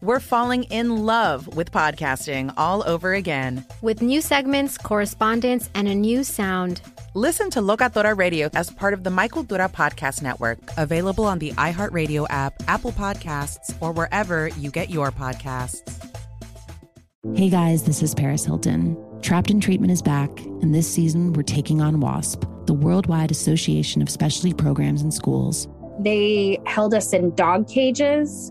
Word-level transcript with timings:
we're 0.00 0.20
falling 0.20 0.64
in 0.64 1.04
love 1.04 1.54
with 1.56 1.70
podcasting 1.72 2.52
all 2.56 2.82
over 2.88 3.14
again. 3.14 3.64
With 3.82 4.02
new 4.02 4.20
segments, 4.20 4.78
correspondence, 4.78 5.68
and 5.74 5.88
a 5.88 5.94
new 5.94 6.24
sound. 6.24 6.80
Listen 7.14 7.50
to 7.50 7.60
Locatora 7.60 8.16
Radio 8.16 8.48
as 8.54 8.70
part 8.70 8.94
of 8.94 9.04
the 9.04 9.10
My 9.10 9.28
Cultura 9.28 9.70
Podcast 9.70 10.22
Network, 10.22 10.58
available 10.76 11.24
on 11.24 11.38
the 11.38 11.50
iHeartRadio 11.52 12.26
app, 12.30 12.54
Apple 12.68 12.92
Podcasts, 12.92 13.74
or 13.80 13.92
wherever 13.92 14.48
you 14.48 14.70
get 14.70 14.90
your 14.90 15.10
podcasts. 15.10 15.82
Hey 17.34 17.50
guys, 17.50 17.84
this 17.84 18.02
is 18.02 18.14
Paris 18.14 18.46
Hilton. 18.46 18.96
Trapped 19.20 19.50
in 19.50 19.60
Treatment 19.60 19.92
is 19.92 20.00
back, 20.00 20.30
and 20.62 20.74
this 20.74 20.90
season 20.90 21.34
we're 21.34 21.42
taking 21.42 21.82
on 21.82 22.00
WASP, 22.00 22.46
the 22.64 22.72
Worldwide 22.72 23.30
Association 23.30 24.00
of 24.00 24.08
Specialty 24.08 24.54
Programs 24.54 25.02
and 25.02 25.12
Schools. 25.12 25.68
They 25.98 26.58
held 26.64 26.94
us 26.94 27.12
in 27.12 27.34
dog 27.34 27.68
cages, 27.68 28.50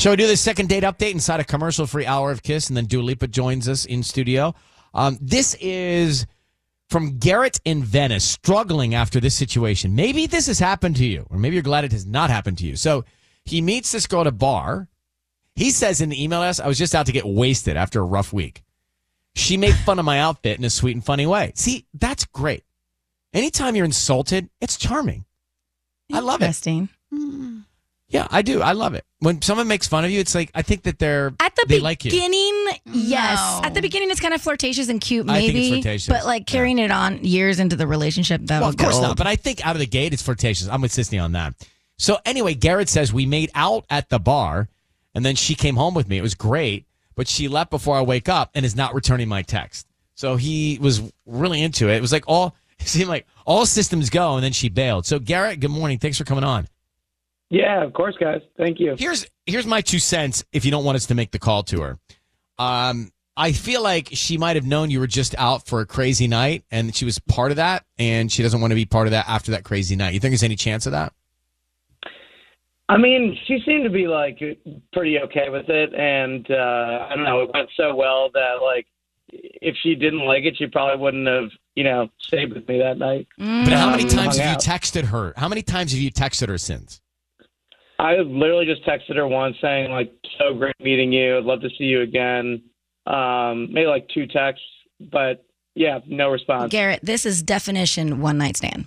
Shall 0.00 0.12
we 0.12 0.16
do 0.16 0.26
the 0.26 0.34
second 0.34 0.70
date 0.70 0.82
update 0.82 1.12
inside 1.12 1.40
a 1.40 1.44
commercial 1.44 1.86
free 1.86 2.06
hour 2.06 2.30
of 2.30 2.42
Kiss? 2.42 2.68
And 2.68 2.76
then 2.78 2.86
Dua 2.86 3.02
Lipa 3.02 3.26
joins 3.26 3.68
us 3.68 3.84
in 3.84 4.02
studio. 4.02 4.54
Um, 4.94 5.18
this 5.20 5.54
is 5.60 6.24
from 6.88 7.18
Garrett 7.18 7.60
in 7.66 7.84
Venice, 7.84 8.24
struggling 8.24 8.94
after 8.94 9.20
this 9.20 9.34
situation. 9.34 9.94
Maybe 9.94 10.26
this 10.26 10.46
has 10.46 10.58
happened 10.58 10.96
to 10.96 11.04
you, 11.04 11.26
or 11.28 11.36
maybe 11.36 11.56
you're 11.56 11.62
glad 11.62 11.84
it 11.84 11.92
has 11.92 12.06
not 12.06 12.30
happened 12.30 12.56
to 12.58 12.66
you. 12.66 12.76
So 12.76 13.04
he 13.44 13.60
meets 13.60 13.92
this 13.92 14.06
girl 14.06 14.22
at 14.22 14.26
a 14.26 14.32
bar. 14.32 14.88
He 15.54 15.70
says 15.70 16.00
in 16.00 16.08
the 16.08 16.24
email 16.24 16.40
I 16.40 16.66
was 16.66 16.78
just 16.78 16.94
out 16.94 17.04
to 17.04 17.12
get 17.12 17.26
wasted 17.26 17.76
after 17.76 18.00
a 18.00 18.04
rough 18.04 18.32
week. 18.32 18.62
She 19.34 19.58
made 19.58 19.74
fun 19.74 19.98
of 19.98 20.06
my 20.06 20.18
outfit 20.18 20.58
in 20.58 20.64
a 20.64 20.70
sweet 20.70 20.96
and 20.96 21.04
funny 21.04 21.26
way. 21.26 21.52
See, 21.56 21.84
that's 21.92 22.24
great. 22.24 22.64
Anytime 23.34 23.76
you're 23.76 23.84
insulted, 23.84 24.48
it's 24.62 24.78
charming. 24.78 25.26
I 26.10 26.20
love 26.20 26.40
it. 26.40 26.46
Interesting. 26.46 26.88
Yeah, 28.10 28.26
I 28.28 28.42
do. 28.42 28.60
I 28.60 28.72
love 28.72 28.94
it. 28.94 29.04
When 29.20 29.40
someone 29.40 29.68
makes 29.68 29.86
fun 29.86 30.04
of 30.04 30.10
you, 30.10 30.18
it's 30.18 30.34
like 30.34 30.50
I 30.52 30.62
think 30.62 30.82
that 30.82 30.98
they're 30.98 31.32
at 31.38 31.54
the 31.54 31.64
they 31.68 31.78
beginning. 31.78 32.64
Like 32.66 32.80
yes, 32.86 33.38
no. 33.38 33.66
at 33.66 33.72
the 33.72 33.80
beginning, 33.80 34.10
it's 34.10 34.20
kind 34.20 34.34
of 34.34 34.42
flirtatious 34.42 34.88
and 34.88 35.00
cute, 35.00 35.26
maybe. 35.26 35.38
I 35.38 35.40
think 35.46 35.56
it's 35.58 35.68
flirtatious. 35.68 36.08
But 36.08 36.26
like 36.26 36.44
carrying 36.44 36.78
yeah. 36.78 36.86
it 36.86 36.90
on 36.90 37.24
years 37.24 37.60
into 37.60 37.76
the 37.76 37.86
relationship, 37.86 38.40
that 38.46 38.60
well, 38.60 38.68
of 38.68 38.76
course 38.76 38.96
old. 38.96 39.02
not. 39.04 39.16
But 39.16 39.28
I 39.28 39.36
think 39.36 39.64
out 39.64 39.76
of 39.76 39.80
the 39.80 39.86
gate, 39.86 40.12
it's 40.12 40.22
flirtatious. 40.22 40.68
I'm 40.68 40.80
with 40.80 40.90
Sisanie 40.90 41.22
on 41.22 41.32
that. 41.32 41.54
So 41.98 42.18
anyway, 42.24 42.54
Garrett 42.54 42.88
says 42.88 43.12
we 43.12 43.26
made 43.26 43.50
out 43.54 43.84
at 43.88 44.08
the 44.08 44.18
bar, 44.18 44.68
and 45.14 45.24
then 45.24 45.36
she 45.36 45.54
came 45.54 45.76
home 45.76 45.94
with 45.94 46.08
me. 46.08 46.18
It 46.18 46.22
was 46.22 46.34
great, 46.34 46.86
but 47.14 47.28
she 47.28 47.46
left 47.46 47.70
before 47.70 47.96
I 47.96 48.02
wake 48.02 48.28
up 48.28 48.50
and 48.54 48.66
is 48.66 48.74
not 48.74 48.92
returning 48.92 49.28
my 49.28 49.42
text. 49.42 49.86
So 50.16 50.34
he 50.34 50.78
was 50.80 51.00
really 51.26 51.62
into 51.62 51.88
it. 51.88 51.96
It 51.96 52.02
was 52.02 52.12
like 52.12 52.24
all 52.26 52.56
it 52.80 52.88
seemed 52.88 53.08
like 53.08 53.26
all 53.46 53.66
systems 53.66 54.10
go, 54.10 54.34
and 54.34 54.42
then 54.42 54.52
she 54.52 54.68
bailed. 54.68 55.06
So 55.06 55.20
Garrett, 55.20 55.60
good 55.60 55.70
morning. 55.70 55.98
Thanks 56.00 56.18
for 56.18 56.24
coming 56.24 56.42
on. 56.42 56.66
Yeah, 57.50 57.82
of 57.82 57.92
course, 57.92 58.14
guys. 58.18 58.40
Thank 58.56 58.78
you. 58.78 58.94
Here's 58.96 59.26
here's 59.44 59.66
my 59.66 59.80
two 59.80 59.98
cents. 59.98 60.44
If 60.52 60.64
you 60.64 60.70
don't 60.70 60.84
want 60.84 60.96
us 60.96 61.06
to 61.06 61.14
make 61.14 61.32
the 61.32 61.40
call 61.40 61.64
to 61.64 61.82
her, 61.82 61.98
um, 62.58 63.10
I 63.36 63.52
feel 63.52 63.82
like 63.82 64.08
she 64.12 64.38
might 64.38 64.56
have 64.56 64.66
known 64.66 64.90
you 64.90 65.00
were 65.00 65.08
just 65.08 65.34
out 65.36 65.66
for 65.66 65.80
a 65.80 65.86
crazy 65.86 66.28
night, 66.28 66.64
and 66.70 66.94
she 66.94 67.04
was 67.04 67.18
part 67.18 67.50
of 67.50 67.56
that, 67.56 67.84
and 67.98 68.30
she 68.30 68.42
doesn't 68.42 68.60
want 68.60 68.70
to 68.70 68.76
be 68.76 68.86
part 68.86 69.08
of 69.08 69.10
that 69.10 69.28
after 69.28 69.50
that 69.52 69.64
crazy 69.64 69.96
night. 69.96 70.14
You 70.14 70.20
think 70.20 70.30
there's 70.30 70.44
any 70.44 70.56
chance 70.56 70.86
of 70.86 70.92
that? 70.92 71.12
I 72.88 72.96
mean, 72.96 73.38
she 73.46 73.60
seemed 73.64 73.84
to 73.84 73.90
be 73.90 74.06
like 74.06 74.38
pretty 74.92 75.18
okay 75.18 75.48
with 75.48 75.68
it, 75.68 75.94
and 75.94 76.48
uh, 76.50 77.06
I 77.08 77.14
don't 77.14 77.24
know. 77.24 77.42
It 77.42 77.50
went 77.52 77.68
so 77.76 77.94
well 77.94 78.30
that 78.34 78.60
like 78.62 78.86
if 79.32 79.74
she 79.82 79.94
didn't 79.96 80.24
like 80.24 80.44
it, 80.44 80.56
she 80.56 80.66
probably 80.66 81.00
wouldn't 81.02 81.26
have 81.26 81.50
you 81.74 81.84
know 81.84 82.08
stayed 82.20 82.52
with 82.52 82.68
me 82.68 82.78
that 82.78 82.98
night. 82.98 83.26
But 83.38 83.72
how 83.72 83.90
many 83.90 84.04
times 84.04 84.36
have 84.38 84.52
you 84.52 84.58
texted 84.58 85.04
her? 85.04 85.34
How 85.36 85.48
many 85.48 85.62
times 85.62 85.92
have 85.92 86.00
you 86.00 86.12
texted 86.12 86.48
her 86.48 86.58
since? 86.58 87.00
I 88.00 88.16
literally 88.16 88.64
just 88.64 88.84
texted 88.86 89.16
her 89.16 89.28
once 89.28 89.56
saying 89.60 89.90
like, 89.90 90.10
"So 90.38 90.54
great 90.54 90.74
meeting 90.80 91.12
you. 91.12 91.36
I'd 91.36 91.44
love 91.44 91.60
to 91.60 91.68
see 91.76 91.84
you 91.84 92.00
again." 92.00 92.62
Um, 93.06 93.72
maybe 93.72 93.86
like 93.86 94.08
two 94.08 94.26
texts, 94.26 94.64
but 95.12 95.44
yeah, 95.74 95.98
no 96.06 96.30
response. 96.30 96.72
Garrett, 96.72 97.00
this 97.02 97.26
is 97.26 97.42
definition 97.42 98.20
one 98.20 98.38
night 98.38 98.56
stand. 98.56 98.86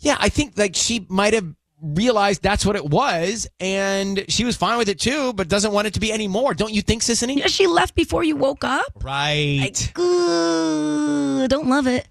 Yeah, 0.00 0.16
I 0.18 0.30
think 0.30 0.58
like 0.58 0.74
she 0.74 1.06
might 1.08 1.32
have 1.32 1.46
realized 1.80 2.42
that's 2.42 2.66
what 2.66 2.74
it 2.74 2.84
was, 2.84 3.46
and 3.60 4.24
she 4.28 4.44
was 4.44 4.56
fine 4.56 4.78
with 4.78 4.88
it 4.88 4.98
too, 4.98 5.32
but 5.34 5.48
doesn't 5.48 5.72
want 5.72 5.86
it 5.86 5.94
to 5.94 6.00
be 6.00 6.12
anymore. 6.12 6.54
Don't 6.54 6.72
you 6.72 6.82
think, 6.82 7.02
Sisanie? 7.02 7.36
Yeah, 7.36 7.46
she 7.46 7.68
left 7.68 7.94
before 7.94 8.24
you 8.24 8.34
woke 8.34 8.64
up. 8.64 9.02
Right. 9.04 9.60
Like, 9.60 9.92
uh, 9.96 11.46
don't 11.46 11.68
love 11.68 11.86
it. 11.86 12.08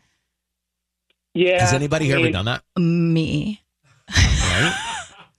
Yeah. 1.34 1.60
Has 1.60 1.74
anybody 1.74 2.06
I 2.06 2.08
here 2.08 2.16
mean, 2.18 2.26
ever 2.28 2.34
done 2.34 2.46
that? 2.46 2.64
Me. 2.78 3.62
Right. 4.10 4.88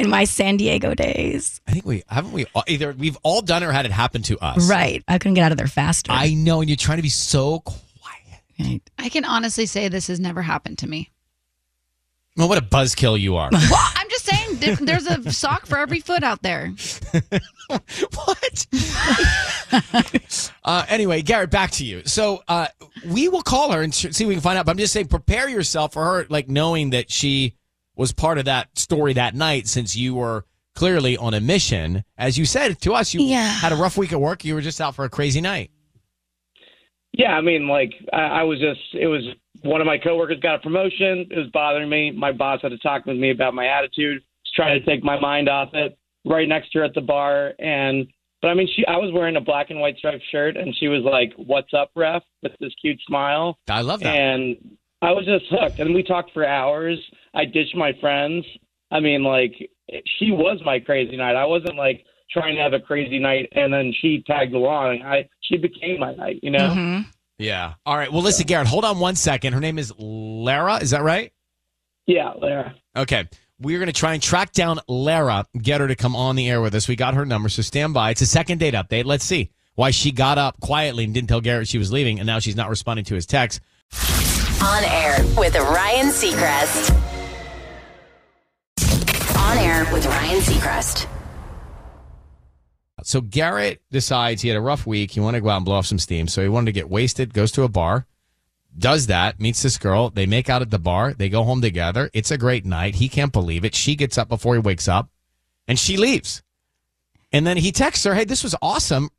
In 0.02 0.10
my 0.10 0.24
San 0.24 0.56
Diego 0.56 0.94
days. 0.94 1.60
I 1.68 1.70
think 1.70 1.86
we 1.86 2.02
haven't 2.08 2.32
we 2.32 2.46
all, 2.56 2.64
either 2.66 2.92
we've 2.92 3.16
all 3.22 3.40
done 3.40 3.62
it 3.62 3.66
or 3.66 3.72
had 3.72 3.86
it 3.86 3.92
happen 3.92 4.22
to 4.22 4.36
us. 4.40 4.68
Right. 4.68 5.04
I 5.06 5.18
couldn't 5.18 5.34
get 5.34 5.44
out 5.44 5.52
of 5.52 5.58
there 5.58 5.68
faster. 5.68 6.10
I 6.10 6.34
know, 6.34 6.60
and 6.60 6.68
you're 6.68 6.76
trying 6.76 6.98
to 6.98 7.02
be 7.02 7.08
so 7.08 7.60
quiet. 7.60 8.42
Right. 8.58 8.80
I 8.98 9.08
can 9.10 9.24
honestly 9.24 9.64
say 9.64 9.86
this 9.86 10.08
has 10.08 10.18
never 10.18 10.42
happened 10.42 10.78
to 10.78 10.88
me. 10.88 11.12
Well, 12.36 12.48
what 12.48 12.58
a 12.58 12.62
buzzkill 12.62 13.20
you 13.20 13.36
are. 13.36 13.50
well, 13.52 13.90
I'm 13.94 14.08
just 14.10 14.24
saying 14.24 14.76
there's 14.80 15.06
a 15.06 15.30
sock 15.30 15.66
for 15.66 15.78
every 15.78 16.00
foot 16.00 16.24
out 16.24 16.42
there. 16.42 16.72
what? 17.68 18.66
uh, 20.64 20.84
anyway, 20.88 21.22
Garrett, 21.22 21.50
back 21.52 21.70
to 21.72 21.84
you. 21.84 22.02
So 22.06 22.42
uh, 22.48 22.66
we 23.06 23.28
will 23.28 23.42
call 23.42 23.70
her 23.70 23.82
and 23.82 23.94
see 23.94 24.08
if 24.08 24.18
we 24.20 24.34
can 24.34 24.40
find 24.40 24.58
out. 24.58 24.66
But 24.66 24.72
I'm 24.72 24.78
just 24.78 24.92
saying, 24.92 25.06
prepare 25.06 25.48
yourself 25.48 25.92
for 25.92 26.04
her, 26.04 26.26
like 26.28 26.48
knowing 26.48 26.90
that 26.90 27.08
she 27.08 27.54
was 27.96 28.12
part 28.12 28.38
of 28.38 28.44
that 28.46 28.78
story 28.78 29.12
that 29.14 29.34
night, 29.34 29.66
since 29.68 29.96
you 29.96 30.14
were 30.14 30.44
clearly 30.74 31.16
on 31.16 31.34
a 31.34 31.40
mission. 31.40 32.04
As 32.16 32.38
you 32.38 32.44
said 32.46 32.80
to 32.82 32.94
us, 32.94 33.12
you 33.12 33.22
Yeah. 33.22 33.46
had 33.46 33.72
a 33.72 33.76
rough 33.76 33.96
week 33.98 34.12
at 34.12 34.20
work. 34.20 34.44
You 34.44 34.54
were 34.54 34.62
just 34.62 34.80
out 34.80 34.94
for 34.94 35.04
a 35.04 35.10
crazy 35.10 35.40
night. 35.40 35.70
Yeah, 37.12 37.32
I 37.32 37.40
mean, 37.42 37.68
like 37.68 37.92
I, 38.12 38.20
I 38.22 38.42
was 38.44 38.58
just 38.58 38.80
it 38.94 39.06
was 39.06 39.22
one 39.62 39.80
of 39.82 39.86
my 39.86 39.98
coworkers 39.98 40.40
got 40.40 40.54
a 40.56 40.58
promotion. 40.60 41.26
It 41.30 41.36
was 41.36 41.48
bothering 41.52 41.88
me. 41.90 42.10
My 42.10 42.32
boss 42.32 42.60
had 42.62 42.70
to 42.70 42.78
talk 42.78 43.04
with 43.04 43.16
me 43.18 43.30
about 43.30 43.54
my 43.54 43.66
attitude, 43.66 44.22
trying 44.56 44.80
to 44.80 44.86
take 44.86 45.04
my 45.04 45.20
mind 45.20 45.48
off 45.48 45.70
it. 45.74 45.98
Right 46.24 46.48
next 46.48 46.70
to 46.72 46.78
her 46.78 46.84
at 46.84 46.94
the 46.94 47.00
bar, 47.00 47.52
and 47.58 48.06
But 48.40 48.48
I 48.48 48.54
mean, 48.54 48.68
she 48.74 48.86
I 48.86 48.96
was 48.96 49.12
wearing 49.12 49.36
a 49.36 49.40
black 49.40 49.70
and 49.70 49.80
white 49.80 49.98
striped 49.98 50.24
shirt, 50.30 50.56
and 50.56 50.74
she 50.76 50.88
was 50.88 51.02
like, 51.02 51.32
"What's 51.36 51.74
up, 51.74 51.90
ref?" 51.96 52.22
with 52.42 52.52
this 52.60 52.72
cute 52.80 53.00
smile. 53.06 53.58
I 53.68 53.82
love 53.82 54.00
that. 54.00 54.14
And 54.14 54.56
I 55.02 55.10
was 55.10 55.26
just 55.26 55.44
hooked. 55.50 55.80
And 55.80 55.94
we 55.94 56.02
talked 56.04 56.30
for 56.32 56.46
hours. 56.46 56.98
I 57.34 57.44
ditched 57.44 57.76
my 57.76 57.92
friends. 58.00 58.44
I 58.90 59.00
mean, 59.00 59.22
like 59.22 59.54
she 60.18 60.30
was 60.30 60.60
my 60.64 60.80
crazy 60.80 61.16
night. 61.16 61.36
I 61.36 61.44
wasn't 61.44 61.76
like 61.76 62.04
trying 62.30 62.56
to 62.56 62.62
have 62.62 62.72
a 62.72 62.80
crazy 62.80 63.18
night, 63.18 63.48
and 63.52 63.72
then 63.72 63.92
she 64.00 64.22
tagged 64.26 64.54
along. 64.54 65.02
I 65.02 65.28
she 65.42 65.56
became 65.56 66.00
my 66.00 66.14
night. 66.14 66.40
You 66.42 66.50
know. 66.50 66.70
Mm-hmm. 66.70 67.10
Yeah. 67.38 67.74
All 67.84 67.96
right. 67.96 68.12
Well, 68.12 68.22
listen, 68.22 68.46
Garrett, 68.46 68.68
hold 68.68 68.84
on 68.84 68.98
one 68.98 69.16
second. 69.16 69.52
Her 69.52 69.60
name 69.60 69.78
is 69.78 69.92
Lara. 69.98 70.76
Is 70.76 70.90
that 70.90 71.02
right? 71.02 71.32
Yeah, 72.06 72.32
Lara. 72.38 72.74
Okay. 72.96 73.28
We're 73.58 73.78
going 73.78 73.86
to 73.86 73.92
try 73.92 74.14
and 74.14 74.22
track 74.22 74.52
down 74.52 74.80
Lara, 74.88 75.46
get 75.56 75.80
her 75.80 75.88
to 75.88 75.94
come 75.94 76.16
on 76.16 76.36
the 76.36 76.48
air 76.50 76.60
with 76.60 76.74
us. 76.74 76.88
We 76.88 76.96
got 76.96 77.14
her 77.14 77.24
number, 77.24 77.48
so 77.48 77.62
stand 77.62 77.94
by. 77.94 78.10
It's 78.10 78.20
a 78.20 78.26
second 78.26 78.58
date 78.58 78.74
update. 78.74 79.04
Let's 79.04 79.24
see 79.24 79.50
why 79.74 79.92
she 79.92 80.10
got 80.10 80.36
up 80.36 80.60
quietly 80.60 81.04
and 81.04 81.14
didn't 81.14 81.28
tell 81.28 81.40
Garrett 81.40 81.68
she 81.68 81.78
was 81.78 81.92
leaving, 81.92 82.18
and 82.18 82.26
now 82.26 82.38
she's 82.40 82.56
not 82.56 82.70
responding 82.70 83.04
to 83.06 83.14
his 83.14 83.26
text. 83.26 83.60
On 84.62 84.84
air 84.84 85.16
with 85.36 85.56
Ryan 85.56 86.08
Seacrest. 86.08 87.21
On 89.52 89.58
air 89.58 89.86
with 89.92 90.06
Ryan 90.06 90.40
Seacrest. 90.40 91.06
So 93.02 93.20
Garrett 93.20 93.82
decides 93.90 94.40
he 94.40 94.48
had 94.48 94.56
a 94.56 94.62
rough 94.62 94.86
week. 94.86 95.10
He 95.10 95.20
wanted 95.20 95.40
to 95.40 95.42
go 95.42 95.50
out 95.50 95.56
and 95.56 95.64
blow 95.66 95.74
off 95.74 95.84
some 95.84 95.98
steam. 95.98 96.26
So 96.26 96.40
he 96.40 96.48
wanted 96.48 96.66
to 96.66 96.72
get 96.72 96.88
wasted, 96.88 97.34
goes 97.34 97.52
to 97.52 97.62
a 97.62 97.68
bar, 97.68 98.06
does 98.78 99.08
that, 99.08 99.38
meets 99.40 99.62
this 99.62 99.76
girl. 99.76 100.08
They 100.08 100.24
make 100.24 100.48
out 100.48 100.62
at 100.62 100.70
the 100.70 100.78
bar. 100.78 101.12
They 101.12 101.28
go 101.28 101.44
home 101.44 101.60
together. 101.60 102.08
It's 102.14 102.30
a 102.30 102.38
great 102.38 102.64
night. 102.64 102.94
He 102.94 103.10
can't 103.10 103.30
believe 103.30 103.62
it. 103.66 103.74
She 103.74 103.94
gets 103.94 104.16
up 104.16 104.30
before 104.30 104.54
he 104.54 104.60
wakes 104.60 104.88
up 104.88 105.10
and 105.68 105.78
she 105.78 105.98
leaves. 105.98 106.42
And 107.30 107.46
then 107.46 107.58
he 107.58 107.72
texts 107.72 108.06
her, 108.06 108.14
Hey, 108.14 108.24
this 108.24 108.42
was 108.42 108.54
awesome. 108.62 109.10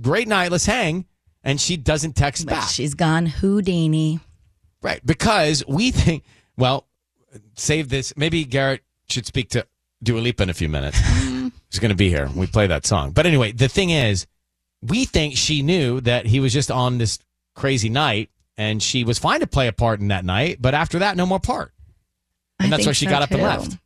Great 0.00 0.28
night. 0.28 0.52
Let's 0.52 0.66
hang. 0.66 1.06
And 1.42 1.60
she 1.60 1.76
doesn't 1.76 2.14
text 2.14 2.44
But 2.46 2.52
back. 2.52 2.68
she's 2.68 2.94
gone 2.94 3.26
Houdini. 3.26 4.20
Right. 4.80 5.04
Because 5.04 5.64
we 5.66 5.90
think, 5.90 6.22
well, 6.56 6.86
save 7.56 7.88
this. 7.88 8.16
Maybe 8.16 8.44
Garrett 8.44 8.82
should 9.08 9.26
speak 9.26 9.50
to 9.50 9.66
Dua 10.02 10.20
Lipa 10.20 10.42
in 10.42 10.50
a 10.50 10.54
few 10.54 10.68
minutes. 10.68 11.00
Mm. 11.00 11.52
She's 11.70 11.80
going 11.80 11.90
to 11.90 11.96
be 11.96 12.08
here. 12.08 12.28
We 12.34 12.46
play 12.46 12.66
that 12.66 12.86
song. 12.86 13.12
But 13.12 13.26
anyway, 13.26 13.52
the 13.52 13.68
thing 13.68 13.90
is, 13.90 14.26
we 14.82 15.04
think 15.04 15.36
she 15.36 15.62
knew 15.62 16.00
that 16.02 16.26
he 16.26 16.40
was 16.40 16.52
just 16.52 16.70
on 16.70 16.98
this 16.98 17.18
crazy 17.54 17.88
night 17.88 18.30
and 18.56 18.82
she 18.82 19.04
was 19.04 19.18
fine 19.18 19.40
to 19.40 19.46
play 19.46 19.68
a 19.68 19.72
part 19.72 20.00
in 20.00 20.08
that 20.08 20.24
night. 20.24 20.58
But 20.60 20.74
after 20.74 21.00
that, 21.00 21.16
no 21.16 21.26
more 21.26 21.40
part. 21.40 21.72
And 22.58 22.72
I 22.72 22.76
that's 22.76 22.86
why 22.86 22.92
she 22.92 23.04
so, 23.04 23.10
got 23.10 23.22
up 23.22 23.30
and 23.30 23.42
left. 23.42 23.76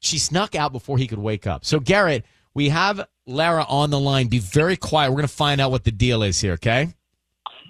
She 0.00 0.18
snuck 0.18 0.54
out 0.54 0.72
before 0.72 0.96
he 0.98 1.06
could 1.06 1.18
wake 1.18 1.46
up. 1.46 1.64
So, 1.64 1.78
Garrett, 1.80 2.24
we 2.54 2.70
have 2.70 3.06
Lara 3.26 3.66
on 3.68 3.90
the 3.90 4.00
line. 4.00 4.28
Be 4.28 4.38
very 4.38 4.76
quiet. 4.76 5.10
We're 5.10 5.16
going 5.16 5.28
to 5.28 5.34
find 5.34 5.60
out 5.60 5.70
what 5.70 5.84
the 5.84 5.92
deal 5.92 6.22
is 6.22 6.40
here, 6.40 6.54
okay? 6.54 6.94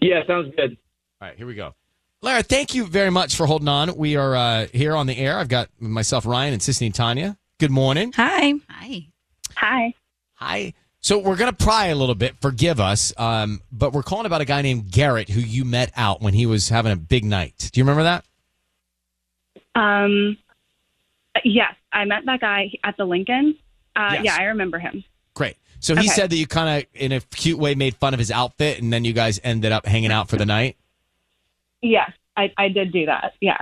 Yeah, 0.00 0.24
sounds 0.26 0.54
good. 0.56 0.76
All 1.20 1.28
right, 1.28 1.36
here 1.36 1.46
we 1.46 1.54
go. 1.54 1.74
Lara, 2.22 2.42
thank 2.42 2.74
you 2.74 2.86
very 2.86 3.10
much 3.10 3.34
for 3.34 3.46
holding 3.46 3.68
on. 3.68 3.96
We 3.96 4.16
are 4.16 4.36
uh, 4.36 4.66
here 4.72 4.94
on 4.94 5.06
the 5.06 5.16
air. 5.16 5.38
I've 5.38 5.48
got 5.48 5.70
myself, 5.80 6.26
Ryan, 6.26 6.52
and 6.52 6.60
Sissy 6.60 6.84
and 6.84 6.94
Tanya. 6.94 7.38
Good 7.58 7.70
morning. 7.70 8.12
Hi. 8.16 8.54
Hi. 8.68 9.06
Hi. 9.56 9.94
Hi. 10.34 10.74
So 11.00 11.18
we're 11.18 11.36
going 11.36 11.50
to 11.50 11.64
pry 11.64 11.86
a 11.86 11.94
little 11.94 12.14
bit. 12.14 12.36
Forgive 12.42 12.78
us. 12.78 13.14
Um, 13.16 13.62
but 13.72 13.94
we're 13.94 14.02
calling 14.02 14.26
about 14.26 14.42
a 14.42 14.44
guy 14.44 14.60
named 14.60 14.90
Garrett 14.90 15.30
who 15.30 15.40
you 15.40 15.64
met 15.64 15.92
out 15.96 16.20
when 16.20 16.34
he 16.34 16.44
was 16.44 16.68
having 16.68 16.92
a 16.92 16.96
big 16.96 17.24
night. 17.24 17.70
Do 17.72 17.80
you 17.80 17.84
remember 17.84 18.02
that? 18.02 18.24
Um, 19.74 20.36
yes, 21.42 21.72
I 21.90 22.04
met 22.04 22.26
that 22.26 22.40
guy 22.40 22.70
at 22.84 22.98
the 22.98 23.06
Lincoln. 23.06 23.56
Uh, 23.96 24.10
Yes. 24.14 24.24
Yeah, 24.26 24.36
I 24.38 24.42
remember 24.44 24.78
him. 24.78 25.04
Great. 25.32 25.56
So 25.80 25.94
he 25.94 26.00
Okay. 26.00 26.08
said 26.08 26.30
that 26.30 26.36
you 26.36 26.46
kind 26.46 26.82
of, 26.84 26.88
in 27.00 27.12
a 27.12 27.20
cute 27.20 27.58
way, 27.58 27.74
made 27.74 27.96
fun 27.96 28.12
of 28.12 28.18
his 28.18 28.30
outfit, 28.30 28.82
and 28.82 28.92
then 28.92 29.06
you 29.06 29.14
guys 29.14 29.40
ended 29.42 29.72
up 29.72 29.86
hanging 29.86 30.12
out 30.12 30.28
for 30.28 30.36
the 30.36 30.44
night. 30.44 30.76
Yes, 31.82 32.10
I, 32.36 32.52
I 32.56 32.68
did 32.68 32.92
do 32.92 33.06
that. 33.06 33.34
Yeah. 33.40 33.58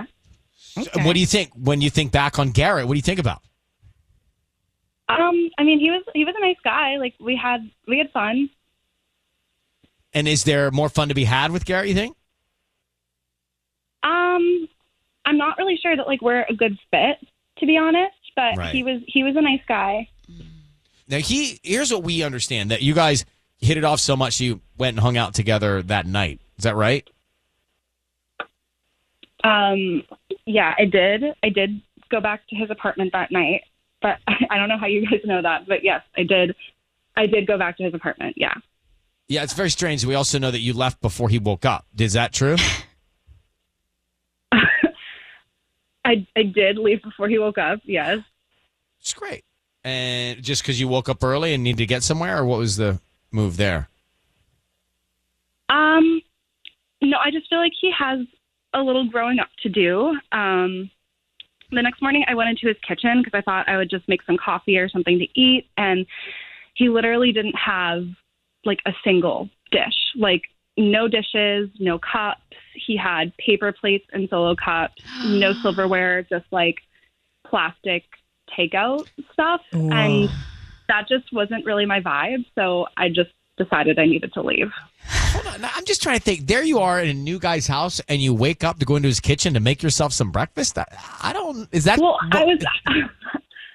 What 1.03 1.13
do 1.13 1.19
you 1.19 1.25
think 1.25 1.51
when 1.55 1.81
you 1.81 1.89
think 1.89 2.11
back 2.11 2.37
on 2.39 2.51
Garrett? 2.51 2.87
What 2.87 2.93
do 2.93 2.97
you 2.97 3.03
think 3.03 3.19
about? 3.19 3.41
Um, 5.09 5.49
I 5.57 5.63
mean, 5.63 5.79
he 5.79 5.89
was 5.89 6.03
he 6.13 6.23
was 6.25 6.35
a 6.37 6.41
nice 6.41 6.57
guy. 6.63 6.97
Like 6.97 7.15
we 7.19 7.35
had 7.35 7.69
we 7.87 7.97
had 7.97 8.11
fun. 8.11 8.49
And 10.13 10.27
is 10.27 10.43
there 10.43 10.69
more 10.71 10.89
fun 10.89 11.09
to 11.09 11.13
be 11.15 11.23
had 11.23 11.51
with 11.51 11.65
Garrett? 11.65 11.87
You 11.87 11.95
think? 11.95 12.15
Um, 14.03 14.67
I'm 15.25 15.37
not 15.37 15.57
really 15.57 15.77
sure 15.77 15.95
that 15.95 16.07
like 16.07 16.21
we're 16.21 16.45
a 16.47 16.53
good 16.53 16.77
fit, 16.91 17.17
to 17.57 17.65
be 17.65 17.77
honest. 17.77 18.13
But 18.35 18.57
Right. 18.57 18.73
he 18.73 18.83
was 18.83 19.01
he 19.07 19.23
was 19.23 19.35
a 19.35 19.41
nice 19.41 19.61
guy. 19.67 20.07
Now 21.07 21.17
he 21.17 21.59
here's 21.63 21.91
what 21.91 22.03
we 22.03 22.23
understand 22.23 22.71
that 22.71 22.81
you 22.81 22.93
guys 22.93 23.25
hit 23.57 23.77
it 23.77 23.83
off 23.83 23.99
so 23.99 24.15
much 24.15 24.39
you 24.39 24.61
went 24.77 24.95
and 24.95 24.99
hung 24.99 25.17
out 25.17 25.33
together 25.33 25.81
that 25.83 26.05
night. 26.05 26.39
Is 26.57 26.63
that 26.63 26.75
right? 26.75 27.07
Um, 29.43 30.03
yeah, 30.45 30.73
I 30.77 30.85
did. 30.85 31.23
I 31.43 31.49
did 31.49 31.81
go 32.09 32.19
back 32.19 32.47
to 32.49 32.55
his 32.55 32.69
apartment 32.69 33.11
that 33.13 33.31
night, 33.31 33.61
but 34.01 34.17
I 34.27 34.57
don't 34.57 34.69
know 34.69 34.77
how 34.77 34.87
you 34.87 35.05
guys 35.09 35.21
know 35.25 35.41
that. 35.41 35.67
But 35.67 35.83
yes, 35.83 36.01
I 36.17 36.23
did. 36.23 36.55
I 37.15 37.25
did 37.27 37.47
go 37.47 37.57
back 37.57 37.77
to 37.77 37.83
his 37.83 37.93
apartment. 37.93 38.35
Yeah. 38.37 38.55
Yeah, 39.27 39.43
it's 39.43 39.53
very 39.53 39.69
strange. 39.69 40.03
We 40.05 40.15
also 40.15 40.39
know 40.39 40.49
that 40.51 40.61
you 40.61 40.73
left 40.73 41.01
before 41.01 41.29
he 41.29 41.37
woke 41.37 41.65
up. 41.65 41.85
Is 41.97 42.13
that 42.13 42.33
true? 42.33 42.55
I 46.05 46.25
I 46.35 46.43
did 46.43 46.77
leave 46.77 47.03
before 47.03 47.27
he 47.27 47.37
woke 47.37 47.57
up. 47.57 47.79
Yes. 47.83 48.19
It's 48.99 49.13
great. 49.13 49.43
And 49.83 50.41
just 50.43 50.63
because 50.63 50.79
you 50.79 50.87
woke 50.87 51.07
up 51.09 51.23
early 51.23 51.53
and 51.53 51.63
need 51.63 51.77
to 51.77 51.85
get 51.85 52.03
somewhere, 52.03 52.39
or 52.39 52.45
what 52.45 52.59
was 52.59 52.75
the 52.77 52.99
move 53.31 53.57
there? 53.57 53.87
Um, 55.69 56.21
no, 57.01 57.17
I 57.17 57.31
just 57.31 57.47
feel 57.49 57.59
like 57.59 57.71
he 57.79 57.91
has 57.97 58.19
a 58.73 58.81
little 58.81 59.07
growing 59.09 59.39
up 59.39 59.49
to 59.63 59.69
do. 59.69 60.17
Um, 60.31 60.89
the 61.71 61.81
next 61.81 62.01
morning, 62.01 62.25
I 62.27 62.35
went 62.35 62.49
into 62.49 62.67
his 62.67 62.77
kitchen 62.87 63.21
because 63.23 63.37
I 63.37 63.41
thought 63.41 63.69
I 63.69 63.77
would 63.77 63.89
just 63.89 64.07
make 64.07 64.21
some 64.23 64.37
coffee 64.37 64.77
or 64.77 64.89
something 64.89 65.19
to 65.19 65.27
eat, 65.39 65.67
and 65.77 66.05
he 66.75 66.89
literally 66.89 67.31
didn't 67.31 67.55
have 67.55 68.05
like 68.65 68.79
a 68.85 68.91
single 69.03 69.49
dish, 69.71 69.95
like 70.15 70.43
no 70.77 71.07
dishes, 71.07 71.69
no 71.79 71.99
cups. 71.99 72.41
He 72.73 72.97
had 72.97 73.35
paper 73.37 73.71
plates 73.71 74.05
and 74.13 74.27
solo 74.29 74.55
cups, 74.55 75.01
no 75.25 75.53
silverware, 75.61 76.23
just 76.23 76.45
like 76.51 76.77
plastic 77.45 78.03
takeout 78.57 79.07
stuff, 79.33 79.61
and 79.73 80.29
that 80.87 81.07
just 81.07 81.31
wasn't 81.31 81.65
really 81.65 81.85
my 81.85 82.01
vibe. 82.01 82.45
So 82.55 82.87
I 82.97 83.09
just 83.09 83.29
decided 83.59 83.99
I 83.99 84.05
needed 84.05 84.33
to 84.33 84.41
leave. 84.41 84.71
Hold 85.07 85.45
on. 85.45 85.69
I'm 85.75 85.85
just 85.85 86.01
trying 86.01 86.17
to 86.17 86.23
think. 86.23 86.47
There 86.47 86.63
you 86.63 86.79
are 86.79 86.99
in 86.99 87.09
a 87.09 87.13
new 87.13 87.37
guy's 87.37 87.67
house, 87.67 88.01
and 88.09 88.19
you 88.21 88.33
wake 88.33 88.63
up 88.63 88.79
to 88.79 88.85
go 88.85 88.95
into 88.95 89.07
his 89.07 89.19
kitchen 89.19 89.53
to 89.53 89.59
make 89.59 89.83
yourself 89.83 90.13
some 90.13 90.31
breakfast. 90.31 90.77
I, 90.79 90.85
I 91.21 91.33
don't. 91.33 91.67
Is 91.71 91.83
that? 91.83 91.99
Well, 91.99 92.17
I 92.31 92.43
was 92.43 92.65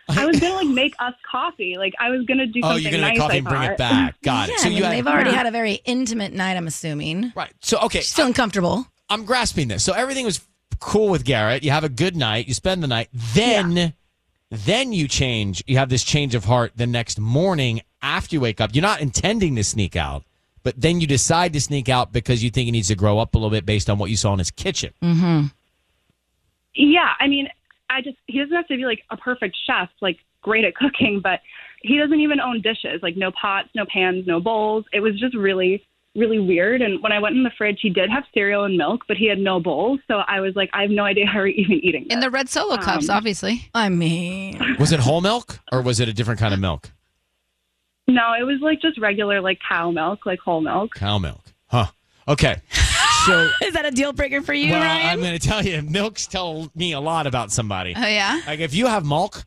I 0.08 0.26
was 0.26 0.38
gonna 0.40 0.54
like 0.54 0.68
make 0.68 0.94
us 0.98 1.14
coffee. 1.30 1.76
Like 1.78 1.94
I 1.98 2.10
was 2.10 2.26
gonna 2.26 2.46
do 2.46 2.60
oh, 2.62 2.70
Something 2.70 2.70
Oh, 2.70 2.74
something 2.74 2.82
you're 2.82 2.90
gonna 2.92 3.02
nice. 3.02 3.10
make 3.12 3.20
coffee 3.20 3.34
I 3.34 3.36
and 3.36 3.46
bring 3.46 3.62
it 3.62 3.78
back. 3.78 4.14
Got 4.22 4.48
Yeah, 4.48 4.54
it. 4.54 4.60
So 4.60 4.66
I 4.66 4.68
mean, 4.68 4.78
you 4.78 4.84
had, 4.84 4.92
they've 4.92 5.06
already 5.06 5.30
had 5.32 5.46
a 5.46 5.50
very 5.50 5.74
intimate 5.84 6.32
night, 6.32 6.56
I'm 6.56 6.66
assuming. 6.66 7.32
Right. 7.34 7.52
So 7.60 7.78
okay, 7.80 8.00
She's 8.00 8.12
feeling 8.12 8.34
comfortable. 8.34 8.86
I'm 9.08 9.24
grasping 9.24 9.68
this. 9.68 9.84
So 9.84 9.92
everything 9.92 10.24
was 10.24 10.40
cool 10.80 11.08
with 11.08 11.24
Garrett. 11.24 11.62
You 11.62 11.70
have 11.70 11.84
a 11.84 11.88
good 11.88 12.16
night. 12.16 12.48
You 12.48 12.54
spend 12.54 12.82
the 12.82 12.86
night. 12.88 13.08
Then, 13.12 13.94
then 14.58 14.92
you 14.92 15.08
change. 15.08 15.62
You 15.66 15.78
have 15.78 15.88
this 15.88 16.04
change 16.04 16.34
of 16.34 16.44
heart 16.44 16.72
the 16.76 16.86
next 16.86 17.18
morning 17.18 17.82
after 18.02 18.36
you 18.36 18.40
wake 18.40 18.60
up. 18.60 18.74
You're 18.74 18.82
not 18.82 19.00
intending 19.00 19.56
to 19.56 19.64
sneak 19.64 19.96
out, 19.96 20.24
but 20.62 20.80
then 20.80 21.00
you 21.00 21.06
decide 21.06 21.52
to 21.52 21.60
sneak 21.60 21.88
out 21.88 22.12
because 22.12 22.42
you 22.42 22.50
think 22.50 22.66
he 22.66 22.70
needs 22.70 22.88
to 22.88 22.94
grow 22.94 23.18
up 23.18 23.34
a 23.34 23.38
little 23.38 23.50
bit 23.50 23.66
based 23.66 23.88
on 23.88 23.98
what 23.98 24.10
you 24.10 24.16
saw 24.16 24.32
in 24.32 24.38
his 24.38 24.50
kitchen. 24.50 24.92
Mm-hmm. 25.02 25.46
Yeah, 26.74 27.12
I 27.20 27.28
mean, 27.28 27.48
I 27.88 28.00
just 28.00 28.16
he 28.26 28.38
doesn't 28.38 28.54
have 28.54 28.66
to 28.68 28.76
be 28.76 28.84
like 28.84 29.02
a 29.10 29.16
perfect 29.16 29.56
chef, 29.66 29.88
like 30.00 30.18
great 30.42 30.64
at 30.64 30.74
cooking, 30.74 31.20
but 31.22 31.40
he 31.82 31.98
doesn't 31.98 32.20
even 32.20 32.40
own 32.40 32.60
dishes, 32.62 33.02
like 33.02 33.16
no 33.16 33.30
pots, 33.30 33.68
no 33.74 33.84
pans, 33.86 34.26
no 34.26 34.40
bowls. 34.40 34.84
It 34.92 35.00
was 35.00 35.18
just 35.20 35.36
really, 35.36 35.84
really 36.14 36.38
weird. 36.38 36.80
And 36.82 37.02
when 37.02 37.12
I 37.12 37.18
went 37.18 37.36
in 37.36 37.42
the 37.42 37.50
fridge, 37.58 37.78
he 37.82 37.90
did 37.90 38.08
have 38.10 38.24
cereal 38.32 38.64
and 38.64 38.76
milk, 38.76 39.02
but 39.08 39.16
he 39.16 39.26
had 39.28 39.38
no 39.38 39.60
bowls. 39.60 40.00
So 40.08 40.18
I 40.26 40.40
was 40.40 40.54
like, 40.56 40.70
I 40.72 40.82
have 40.82 40.90
no 40.90 41.04
idea 41.04 41.26
how 41.32 41.40
we're 41.40 41.48
even 41.48 41.76
eating. 41.84 42.06
In 42.10 42.20
the 42.20 42.30
red 42.30 42.48
solo 42.48 42.76
cups, 42.76 43.08
Um, 43.08 43.16
obviously. 43.16 43.68
I 43.74 43.88
mean, 43.88 44.76
Was 44.78 44.92
it 44.92 45.00
whole 45.00 45.20
milk 45.20 45.58
or 45.72 45.82
was 45.82 46.00
it 46.00 46.08
a 46.08 46.12
different 46.12 46.40
kind 46.40 46.54
of 46.54 46.60
milk? 46.60 46.90
No, 48.06 48.34
it 48.38 48.42
was 48.44 48.58
like 48.60 48.80
just 48.82 48.98
regular 49.00 49.40
like 49.40 49.58
cow 49.66 49.90
milk, 49.90 50.26
like 50.26 50.38
whole 50.40 50.60
milk. 50.60 50.94
Cow 50.94 51.18
milk. 51.18 51.42
Huh. 51.68 51.86
Okay. 52.28 52.56
So 53.26 53.48
is 53.64 53.72
that 53.74 53.86
a 53.86 53.90
deal 53.90 54.12
breaker 54.12 54.42
for 54.42 54.52
you, 54.52 54.70
well, 54.72 54.82
Ryan? 54.82 55.06
I'm 55.08 55.20
going 55.20 55.38
to 55.38 55.46
tell 55.48 55.64
you, 55.64 55.80
milks 55.82 56.26
tell 56.26 56.70
me 56.74 56.92
a 56.92 57.00
lot 57.00 57.26
about 57.26 57.50
somebody. 57.50 57.94
Oh, 57.96 58.06
yeah? 58.06 58.40
Like 58.46 58.60
if 58.60 58.74
you 58.74 58.86
have 58.86 59.06
milk, 59.06 59.44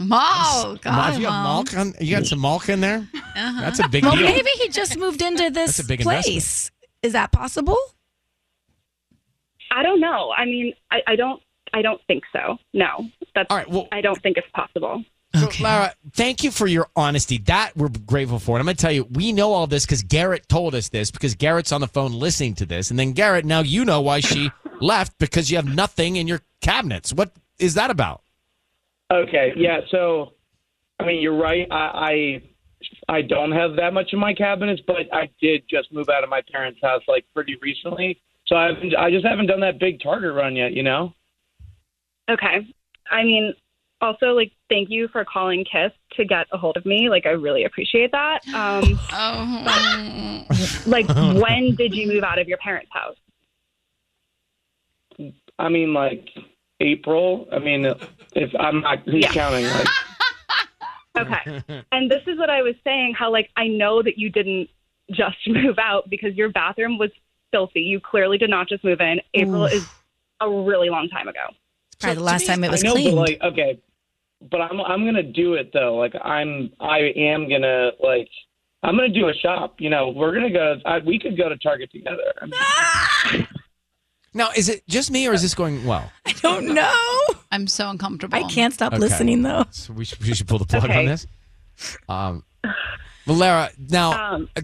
Oh, 0.00 0.78
God. 0.80 1.14
if 1.14 1.20
you 1.20 1.26
have 1.26 1.42
milk, 1.42 1.76
on, 1.76 1.94
you 2.00 2.14
got 2.14 2.26
some 2.26 2.40
Malk 2.40 2.68
in 2.68 2.80
there. 2.80 3.08
Uh-huh. 3.14 3.60
That's 3.60 3.80
a 3.80 3.88
big 3.88 4.04
well, 4.04 4.14
deal. 4.14 4.26
maybe 4.26 4.50
he 4.56 4.68
just 4.68 4.96
moved 4.96 5.22
into 5.22 5.50
this 5.50 5.76
That's 5.76 5.80
a 5.80 5.88
big 5.88 6.00
place. 6.00 6.70
Is 7.02 7.12
that 7.12 7.32
possible? 7.32 7.76
I 9.70 9.82
don't 9.82 10.00
know. 10.00 10.32
I 10.36 10.44
mean, 10.44 10.74
I, 10.90 10.98
I 11.08 11.16
don't. 11.16 11.42
I 11.74 11.82
don't 11.82 12.00
think 12.06 12.24
so. 12.32 12.56
No, 12.72 13.08
that's. 13.34 13.48
All 13.50 13.56
right. 13.56 13.68
Well, 13.68 13.88
I 13.92 14.00
don't 14.00 14.20
think 14.22 14.36
it's 14.38 14.48
possible. 14.54 15.04
So, 15.34 15.50
Lara, 15.60 15.92
thank 16.14 16.42
you 16.42 16.50
for 16.50 16.66
your 16.66 16.88
honesty. 16.96 17.38
That 17.38 17.76
we're 17.76 17.90
grateful 17.90 18.38
for. 18.38 18.56
And 18.56 18.60
I'm 18.60 18.64
going 18.64 18.76
to 18.76 18.80
tell 18.80 18.92
you, 18.92 19.04
we 19.04 19.32
know 19.32 19.52
all 19.52 19.66
this 19.66 19.84
because 19.84 20.02
Garrett 20.02 20.48
told 20.48 20.74
us 20.74 20.88
this 20.88 21.10
because 21.10 21.34
Garrett's 21.34 21.70
on 21.70 21.82
the 21.82 21.86
phone 21.86 22.12
listening 22.12 22.54
to 22.54 22.66
this. 22.66 22.90
And 22.90 22.98
then, 22.98 23.12
Garrett, 23.12 23.44
now 23.44 23.60
you 23.60 23.84
know 23.84 24.00
why 24.00 24.20
she 24.20 24.50
left 24.80 25.18
because 25.18 25.50
you 25.50 25.56
have 25.56 25.66
nothing 25.66 26.16
in 26.16 26.26
your 26.26 26.40
cabinets. 26.62 27.12
What 27.12 27.32
is 27.58 27.74
that 27.74 27.90
about? 27.90 28.22
Okay, 29.10 29.52
yeah. 29.56 29.80
So, 29.90 30.34
I 30.98 31.06
mean, 31.06 31.22
you're 31.22 31.36
right. 31.36 31.66
I, 31.70 31.76
I 31.76 32.42
I 33.08 33.22
don't 33.22 33.52
have 33.52 33.76
that 33.76 33.92
much 33.92 34.12
in 34.12 34.18
my 34.18 34.34
cabinets, 34.34 34.82
but 34.86 35.12
I 35.12 35.30
did 35.40 35.62
just 35.68 35.92
move 35.92 36.08
out 36.08 36.24
of 36.24 36.30
my 36.30 36.42
parents' 36.52 36.80
house 36.82 37.02
like 37.08 37.24
pretty 37.34 37.56
recently. 37.62 38.20
So 38.46 38.56
I 38.56 38.70
I 38.98 39.10
just 39.10 39.26
haven't 39.26 39.46
done 39.46 39.60
that 39.60 39.78
big 39.78 40.00
Target 40.00 40.34
run 40.34 40.56
yet. 40.56 40.72
You 40.72 40.82
know. 40.82 41.14
Okay. 42.30 42.66
I 43.10 43.24
mean, 43.24 43.54
also, 44.00 44.26
like, 44.26 44.52
thank 44.68 44.90
you 44.90 45.08
for 45.08 45.24
calling 45.24 45.64
Kiss 45.64 45.92
to 46.12 46.24
get 46.24 46.46
a 46.52 46.58
hold 46.58 46.76
of 46.76 46.86
me. 46.86 47.08
Like, 47.08 47.26
I 47.26 47.30
really 47.30 47.64
appreciate 47.64 48.12
that. 48.12 48.40
Um, 48.48 48.98
oh. 49.12 50.44
like, 50.86 51.08
when 51.42 51.74
did 51.74 51.94
you 51.94 52.06
move 52.06 52.22
out 52.22 52.38
of 52.38 52.48
your 52.48 52.58
parents' 52.58 52.90
house? 52.92 53.16
I 55.58 55.68
mean, 55.68 55.92
like 55.92 56.28
April. 56.80 57.46
I 57.52 57.58
mean, 57.58 57.84
if 58.32 58.50
I'm 58.58 58.80
not 58.82 59.00
who's 59.04 59.22
Yeah. 59.24 59.32
counting. 59.32 59.64
Like, 59.66 59.86
Okay. 61.18 61.82
and 61.90 62.08
this 62.10 62.22
is 62.28 62.38
what 62.38 62.48
I 62.48 62.62
was 62.62 62.74
saying 62.84 63.14
how, 63.18 63.32
like, 63.32 63.50
I 63.56 63.66
know 63.66 64.02
that 64.02 64.18
you 64.18 64.30
didn't 64.30 64.68
just 65.10 65.36
move 65.46 65.78
out 65.78 66.08
because 66.08 66.34
your 66.34 66.50
bathroom 66.50 66.96
was 66.98 67.10
filthy. 67.50 67.80
You 67.80 67.98
clearly 68.00 68.38
did 68.38 68.50
not 68.50 68.68
just 68.68 68.84
move 68.84 69.00
in. 69.00 69.20
April 69.34 69.64
Oof. 69.64 69.72
is 69.72 69.82
a 70.40 70.48
really 70.48 70.90
long 70.90 71.08
time 71.08 71.26
ago. 71.26 71.40
It's 71.92 71.96
Probably 72.04 72.14
the 72.16 72.22
last 72.22 72.46
time 72.46 72.62
it 72.62 72.70
was 72.70 72.84
I 72.84 72.86
know, 72.88 72.92
cleaned. 72.94 73.16
but 73.16 73.20
like, 73.20 73.40
okay, 73.42 73.80
but 74.52 74.60
I'm 74.60 74.80
I'm 74.80 75.04
gonna 75.04 75.22
do 75.24 75.54
it 75.54 75.72
though. 75.72 75.96
Like, 75.96 76.14
I'm 76.22 76.70
I 76.80 76.98
am 77.16 77.48
gonna 77.48 77.90
like. 78.00 78.28
I'm 78.84 78.94
gonna 78.94 79.08
do 79.08 79.28
a 79.28 79.34
shop. 79.34 79.74
You 79.80 79.90
know, 79.90 80.10
we're 80.10 80.32
gonna 80.32 80.52
go. 80.52 80.76
I, 80.86 80.98
we 80.98 81.18
could 81.18 81.36
go 81.36 81.48
to 81.48 81.56
Target 81.56 81.90
together. 81.90 82.32
I 82.40 82.46
mean, 82.46 83.48
Now, 84.38 84.50
is 84.56 84.68
it 84.68 84.86
just 84.86 85.10
me 85.10 85.26
or 85.26 85.32
is 85.34 85.42
this 85.42 85.54
going 85.54 85.84
well? 85.84 86.12
I 86.24 86.30
don't 86.32 86.66
know. 86.72 86.94
I'm 87.50 87.66
so 87.66 87.90
uncomfortable. 87.90 88.38
I 88.38 88.44
can't 88.44 88.72
stop 88.72 88.92
Okay. 88.92 89.00
listening 89.00 89.42
though. 89.42 89.64
So 89.70 89.92
we 89.92 90.04
should, 90.04 90.24
we 90.24 90.32
should 90.32 90.46
pull 90.46 90.58
the 90.58 90.64
plug 90.64 90.84
Okay. 90.84 91.00
on 91.00 91.06
this. 91.06 91.26
Um, 92.08 92.44
well, 93.26 93.36
Lara, 93.36 93.70
now 93.90 94.12
Um, 94.34 94.48
uh, 94.56 94.60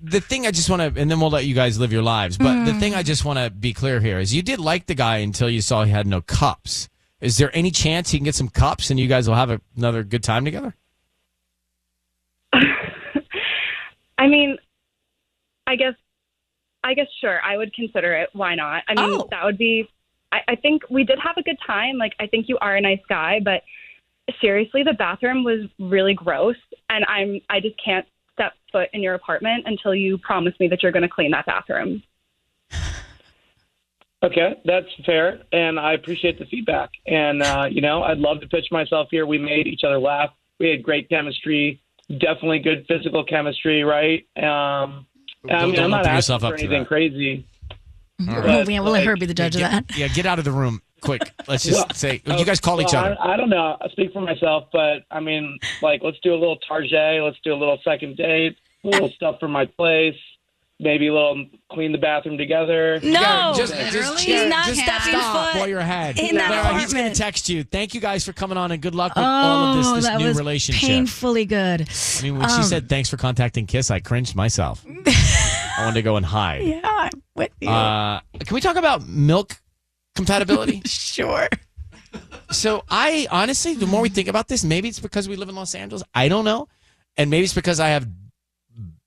the 0.00 0.20
thing 0.22 0.46
I 0.46 0.50
just 0.50 0.70
want 0.70 0.80
to, 0.94 1.00
and 1.00 1.10
then 1.10 1.20
we'll 1.20 1.28
let 1.30 1.44
you 1.44 1.54
guys 1.54 1.78
live 1.78 1.92
your 1.92 2.02
lives. 2.02 2.38
But 2.38 2.64
the 2.64 2.72
Hmm. 2.72 2.78
thing 2.78 2.94
I 2.94 3.02
just 3.02 3.24
want 3.26 3.38
to 3.38 3.50
be 3.50 3.74
clear 3.74 4.00
here 4.00 4.18
is, 4.18 4.32
you 4.34 4.40
did 4.42 4.60
like 4.60 4.86
the 4.86 4.94
guy 4.94 5.18
until 5.18 5.50
you 5.50 5.60
saw 5.60 5.84
he 5.84 5.90
had 5.90 6.06
no 6.06 6.22
cups. 6.22 6.88
Is 7.20 7.36
there 7.36 7.50
any 7.54 7.70
chance 7.70 8.10
he 8.10 8.18
can 8.18 8.24
get 8.24 8.34
some 8.34 8.48
cups 8.48 8.90
and 8.90 8.98
you 8.98 9.08
guys 9.08 9.28
will 9.28 9.34
have 9.34 9.50
a, 9.50 9.60
another 9.76 10.04
good 10.04 10.22
time 10.22 10.44
together? 10.46 10.74
I 14.16 14.26
mean, 14.26 14.56
I 15.66 15.76
guess, 15.76 15.94
I 16.84 16.94
guess 16.94 17.06
sure, 17.20 17.40
I 17.42 17.56
would 17.56 17.74
consider 17.74 18.14
it. 18.14 18.30
Why 18.32 18.54
not? 18.54 18.82
I 18.88 18.94
mean, 18.94 19.22
that 19.30 19.44
would 19.44 19.58
be. 19.58 19.88
I, 20.30 20.40
I 20.48 20.54
think 20.56 20.82
we 20.90 21.04
did 21.04 21.18
have 21.18 21.36
a 21.36 21.42
good 21.42 21.58
time. 21.66 21.96
Like, 21.96 22.12
I 22.20 22.26
think 22.26 22.48
you 22.48 22.58
are 22.60 22.76
a 22.76 22.80
nice 22.80 23.00
guy, 23.08 23.40
but 23.42 23.62
seriously, 24.40 24.82
the 24.82 24.92
bathroom 24.92 25.44
was 25.44 25.68
really 25.78 26.14
gross, 26.14 26.56
and 26.88 27.04
I'm. 27.06 27.40
I 27.50 27.60
just 27.60 27.74
can't 27.82 28.06
step 28.34 28.52
foot 28.70 28.88
in 28.92 29.02
your 29.02 29.14
apartment 29.14 29.64
until 29.66 29.94
you 29.94 30.18
promise 30.18 30.54
me 30.60 30.68
that 30.68 30.82
you're 30.82 30.92
going 30.92 31.02
to 31.02 31.08
clean 31.08 31.32
that 31.32 31.46
bathroom. 31.46 32.02
okay, 34.22 34.60
that's 34.64 34.86
fair, 35.04 35.42
and 35.52 35.80
I 35.80 35.94
appreciate 35.94 36.38
the 36.38 36.46
feedback. 36.46 36.90
And 37.06 37.42
uh, 37.42 37.66
you 37.70 37.80
know, 37.80 38.02
I'd 38.02 38.18
love 38.18 38.40
to 38.40 38.48
pitch 38.48 38.66
myself 38.70 39.08
here. 39.10 39.26
We 39.26 39.38
made 39.38 39.66
each 39.66 39.82
other 39.84 39.98
laugh. 39.98 40.30
We 40.60 40.70
had 40.70 40.82
great 40.82 41.08
chemistry. 41.08 41.80
Definitely 42.08 42.60
good 42.60 42.86
physical 42.88 43.24
chemistry, 43.24 43.82
right? 43.84 44.26
Um, 44.42 45.06
I 45.46 45.52
Don't- 45.52 45.66
mean, 45.66 45.74
don't 45.76 45.84
I'm 45.84 45.90
not 45.90 46.00
open 46.00 46.10
asking 46.10 46.16
yourself 46.16 46.40
for 46.42 46.46
up 46.48 46.52
to 46.56 46.58
anything 46.62 46.80
that. 46.80 46.88
crazy. 46.88 47.46
All 48.20 48.26
We'll, 48.26 48.42
right. 48.42 48.66
we'll 48.68 48.82
let 48.92 49.04
her 49.06 49.16
be 49.16 49.26
the 49.26 49.34
judge 49.34 49.56
yeah, 49.56 49.66
of 49.66 49.72
that. 49.72 49.86
get, 49.88 49.96
Yeah, 49.98 50.08
get 50.08 50.26
out 50.26 50.38
of 50.40 50.44
the 50.44 50.50
room 50.52 50.82
quick. 51.00 51.30
Let's 51.46 51.62
just 51.64 51.76
Well, 51.76 51.86
say, 51.94 52.20
you 52.26 52.44
guys 52.44 52.58
call 52.58 52.80
each 52.82 52.92
other. 52.92 53.16
I, 53.20 53.34
I 53.34 53.36
don't 53.36 53.48
know. 53.50 53.76
I 53.80 53.88
speak 53.90 54.12
for 54.12 54.20
myself, 54.20 54.64
but 54.72 55.04
I 55.10 55.20
mean, 55.20 55.58
like, 55.82 56.02
let's 56.02 56.18
do 56.20 56.32
a 56.34 56.36
little 56.38 56.58
Tarjay. 56.68 57.24
Let's 57.24 57.38
do 57.44 57.54
a 57.54 57.56
little 57.56 57.78
second 57.84 58.16
date. 58.16 58.56
A 58.84 58.88
little 58.88 59.10
stuff 59.10 59.38
from 59.38 59.52
my 59.52 59.66
place. 59.66 60.16
Maybe 60.80 61.08
a 61.08 61.12
little 61.12 61.44
clean 61.72 61.90
the 61.90 61.98
bathroom 61.98 62.38
together. 62.38 63.00
No, 63.02 63.52
just, 63.56 63.74
just, 63.74 64.20
he's 64.20 64.48
not 64.48 64.64
just 64.66 64.78
stepping 64.80 65.12
stop 65.18 65.50
foot 65.52 65.58
while 65.58 65.68
you're 65.68 65.80
ahead. 65.80 66.16
in 66.20 66.36
that 66.36 66.50
Lara, 66.52 66.78
he's 66.78 66.94
going 66.94 67.12
to 67.12 67.18
text 67.18 67.48
you. 67.48 67.64
Thank 67.64 67.94
you 67.94 68.00
guys 68.00 68.24
for 68.24 68.32
coming 68.32 68.56
on 68.56 68.70
and 68.70 68.80
good 68.80 68.94
luck 68.94 69.16
with 69.16 69.24
all 69.24 69.72
of 69.72 69.76
this, 69.78 69.86
Oh, 69.88 69.94
this 69.96 70.04
that 70.04 70.18
new 70.20 70.28
was 70.28 70.36
relationship. 70.38 70.88
painfully 70.88 71.46
good. 71.46 71.88
I 71.88 72.22
mean, 72.22 72.38
when 72.38 72.48
she 72.48 72.54
Um, 72.56 72.62
said 72.62 72.88
thanks 72.88 73.10
for 73.10 73.16
contacting 73.16 73.66
Kiss, 73.66 73.90
I 73.90 73.98
cringed 73.98 74.36
myself. 74.36 74.84
I 75.78 75.84
wanted 75.84 75.94
to 75.94 76.02
go 76.02 76.16
and 76.16 76.26
hide. 76.26 76.62
"Yeah, 76.62 76.80
I'm 76.84 77.22
with 77.34 77.52
you." 77.60 77.68
Uh, 77.70 78.20
can 78.44 78.54
we 78.54 78.60
talk 78.60 78.76
about 78.76 79.06
milk 79.06 79.56
compatibility? 80.14 80.82
sure. 80.86 81.48
So 82.50 82.84
I 82.88 83.26
honestly, 83.30 83.74
the 83.74 83.86
more 83.86 84.00
we 84.02 84.08
think 84.08 84.28
about 84.28 84.48
this, 84.48 84.64
maybe 84.64 84.88
it's 84.88 85.00
because 85.00 85.28
we 85.28 85.36
live 85.36 85.48
in 85.48 85.54
Los 85.54 85.74
Angeles. 85.74 86.02
I 86.14 86.28
don't 86.28 86.44
know, 86.44 86.68
and 87.16 87.30
maybe 87.30 87.44
it's 87.44 87.54
because 87.54 87.80
I 87.80 87.88
have 87.88 88.08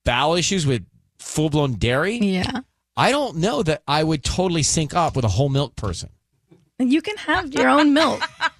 bowel 0.06 0.36
issues 0.36 0.66
with 0.66 0.86
full 1.20 1.50
blown 1.50 1.74
dairy. 1.74 2.18
Yeah. 2.18 2.62
I 2.98 3.12
don't 3.12 3.38
know 3.38 3.64
that 3.64 3.84
I 3.88 4.04
would 4.04 4.24
totally 4.24 4.64
sync 4.64 4.94
up 4.94 5.16
with 5.16 5.26
a 5.26 5.30
whole 5.30 5.50
milk 5.50 5.76
person. 5.76 6.10
And 6.78 6.92
you 6.92 7.02
can 7.02 7.16
have 7.18 7.54
your 7.54 7.70
own 7.70 7.94
milk. 7.94 8.22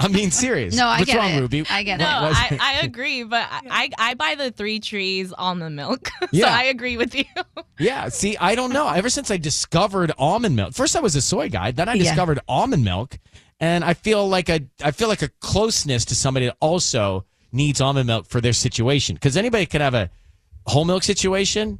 I'm 0.00 0.12
being 0.12 0.30
serious. 0.30 0.76
No, 0.76 0.86
I 0.86 0.98
What's 1.00 1.10
get 1.10 1.16
wrong, 1.18 1.30
it. 1.32 1.40
Ruby? 1.40 1.64
I 1.68 1.82
get 1.82 2.00
it. 2.00 2.04
No, 2.04 2.22
What 2.22 2.28
was 2.30 2.36
I. 2.38 2.58
I 2.60 2.80
agree, 2.84 3.24
but 3.24 3.46
I, 3.50 3.90
I 3.98 4.14
buy 4.14 4.36
the 4.36 4.50
three 4.52 4.78
trees 4.78 5.32
on 5.32 5.58
the 5.58 5.70
milk. 5.70 6.08
so 6.32 6.46
I 6.46 6.64
agree 6.64 6.96
with 6.96 7.14
you. 7.14 7.24
Yeah, 7.80 8.08
see, 8.08 8.36
I 8.36 8.56
don't 8.56 8.72
know. 8.72 8.88
Ever 8.88 9.08
since 9.08 9.30
I 9.30 9.36
discovered 9.36 10.10
almond 10.18 10.56
milk, 10.56 10.74
first 10.74 10.96
I 10.96 11.00
was 11.00 11.14
a 11.14 11.20
soy 11.20 11.48
guy, 11.48 11.70
then 11.70 11.88
I 11.88 11.94
Yeah. 11.94 12.02
discovered 12.04 12.40
almond 12.48 12.84
milk, 12.84 13.16
and 13.60 13.84
I 13.84 13.94
feel 13.94 14.28
like 14.28 14.48
a 14.48 14.60
I 14.82 14.90
feel 14.90 15.06
like 15.08 15.22
a 15.22 15.28
closeness 15.40 16.04
to 16.06 16.16
somebody 16.16 16.46
that 16.46 16.56
also 16.60 17.24
needs 17.52 17.80
almond 17.80 18.08
milk 18.08 18.26
for 18.26 18.40
their 18.40 18.52
situation. 18.52 19.14
Because 19.14 19.36
anybody 19.36 19.64
could 19.64 19.80
have 19.80 19.94
a 19.94 20.10
whole 20.66 20.84
milk 20.84 21.04
situation. 21.04 21.78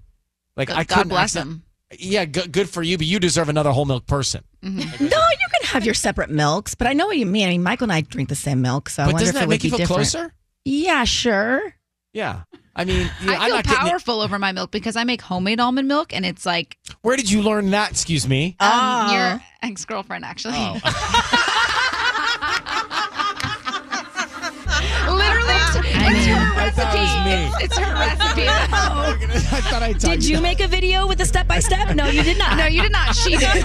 Like 0.56 0.70
I 0.70 0.84
couldn't. 0.84 1.08
bless 1.08 1.32
them. 1.32 1.48
him. 1.48 1.62
Yeah, 1.98 2.24
good, 2.26 2.52
good 2.52 2.68
for 2.68 2.82
you, 2.82 2.98
but 2.98 3.06
you 3.06 3.18
deserve 3.18 3.48
another 3.48 3.70
whole 3.70 3.86
milk 3.86 4.06
person. 4.06 4.44
No, 4.62 4.70
you 4.72 4.78
can 5.00 5.66
have 5.68 5.84
your 5.84 5.94
separate 5.94 6.28
milks, 6.30 6.74
but 6.74 6.86
I 6.86 6.92
know 6.92 7.06
what 7.06 7.16
you 7.16 7.24
mean. 7.26 7.46
I 7.48 7.52
mean, 7.52 7.62
Michael 7.62 7.84
and 7.86 7.92
I 7.92 8.02
drink 8.02 8.28
the 8.28 8.34
same 8.34 8.60
milk, 8.60 8.90
so 8.90 9.02
I 9.02 9.06
but 9.06 9.14
wonder 9.14 9.24
doesn't 9.32 9.36
if 9.36 9.36
it 9.36 9.40
that 9.40 9.46
would 9.48 9.52
make 9.54 9.62
be 9.62 9.68
you 9.68 9.70
feel 9.70 9.78
different. 9.78 10.10
closer? 10.10 10.34
Yeah, 10.66 11.04
sure. 11.04 11.74
Yeah, 12.12 12.42
I 12.76 12.84
mean, 12.84 13.10
yeah, 13.22 13.32
I 13.32 13.34
I'm 13.36 13.40
feel 13.40 13.48
not 13.56 13.64
getting 13.64 13.86
it- 13.86 13.90
powerful 13.90 14.20
over 14.20 14.38
my 14.38 14.52
milk 14.52 14.70
because 14.70 14.96
I 14.96 15.04
make 15.04 15.22
homemade 15.22 15.60
almond 15.60 15.88
milk, 15.88 16.12
and 16.14 16.26
it's 16.26 16.44
like 16.44 16.76
Where 17.02 17.16
did 17.16 17.30
you 17.30 17.40
learn 17.42 17.70
that? 17.70 17.90
Excuse 17.92 18.28
me. 18.28 18.56
um, 18.60 18.68
Oh. 18.70 19.12
your 19.14 19.42
ex 19.62 19.84
girlfriend, 19.86 20.24
actually. 20.26 20.52
Literally, 20.58 20.80
recipe. 26.78 27.28
me. 27.28 27.46
It's, 27.46 27.64
it's 27.64 27.78
her 27.78 27.94
recipe. 27.94 28.48
I 28.48 29.60
thought 29.62 29.82
I 29.82 29.92
Did 29.98 30.24
you 30.24 30.40
make 30.40 30.60
a 30.60 30.68
video 30.68 31.06
with 31.06 31.20
a 31.20 31.26
step 31.26 31.46
by 31.46 31.58
step? 31.60 31.94
No, 31.94 32.06
you 32.06 32.22
did 32.22 32.38
not. 32.38 32.56
No, 32.56 32.66
you 32.66 32.82
did 32.82 32.92
not. 32.92 33.14
She 33.14 33.36
did. 33.36 33.64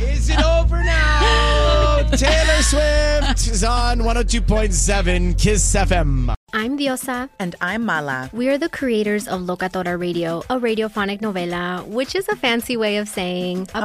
Is 0.00 0.30
it 0.30 0.42
over 0.42 0.82
now? 0.82 2.08
Taylor 2.16 2.62
Swift 2.62 3.46
is 3.48 3.62
on 3.62 4.00
102.7 4.00 5.38
Kiss 5.38 5.74
FM. 5.74 6.34
I'm 6.52 6.76
Diosa. 6.76 7.28
And 7.38 7.54
I'm 7.60 7.84
Mala. 7.84 8.28
We 8.32 8.48
are 8.48 8.58
the 8.58 8.68
creators 8.68 9.28
of 9.28 9.42
Locatora 9.42 9.98
Radio, 10.00 10.40
a 10.50 10.58
radiophonic 10.58 11.20
novela, 11.20 11.86
which 11.86 12.14
is 12.14 12.28
a 12.28 12.36
fancy 12.36 12.76
way 12.76 12.96
of 12.96 13.08
saying 13.08 13.68
a, 13.74 13.84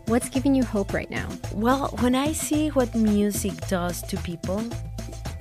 What's 0.11 0.27
giving 0.27 0.53
you 0.55 0.63
hope 0.65 0.91
right 0.91 1.09
now? 1.09 1.29
Well, 1.53 1.87
when 2.01 2.15
I 2.15 2.33
see 2.33 2.67
what 2.67 2.93
music 2.93 3.55
does 3.69 4.01
to 4.09 4.17
people, 4.17 4.61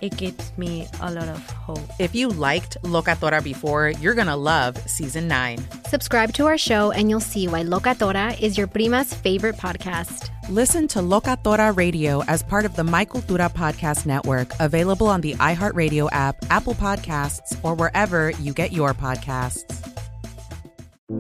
it 0.01 0.17
gives 0.17 0.57
me 0.57 0.87
a 1.01 1.11
lot 1.11 1.27
of 1.27 1.45
hope. 1.51 1.81
If 1.99 2.15
you 2.15 2.29
liked 2.29 2.81
Locatora 2.85 3.43
before, 3.43 3.89
you're 3.89 4.15
going 4.15 4.29
to 4.29 4.37
love 4.37 4.79
season 4.89 5.27
nine. 5.27 5.59
Subscribe 5.89 6.33
to 6.35 6.47
our 6.47 6.57
show 6.57 6.93
and 6.93 7.11
you'll 7.11 7.19
see 7.19 7.49
why 7.49 7.65
Locatora 7.65 8.41
is 8.41 8.57
your 8.57 8.69
prima's 8.69 9.13
favorite 9.13 9.57
podcast. 9.57 10.31
Listen 10.49 10.87
to 10.87 11.01
Locatora 11.01 11.77
Radio 11.77 12.23
as 12.29 12.45
part 12.45 12.65
of 12.65 12.77
the 12.77 12.85
My 12.85 13.05
Cultura 13.05 13.53
Podcast 13.53 14.07
Network, 14.07 14.53
available 14.61 15.09
on 15.09 15.21
the 15.21 15.35
iHeartRadio 15.35 16.09
app, 16.13 16.37
Apple 16.49 16.75
Podcasts, 16.75 17.59
or 17.65 17.75
wherever 17.75 18.31
you 18.39 18.53
get 18.53 18.71
your 18.71 18.95
podcasts. 18.95 19.85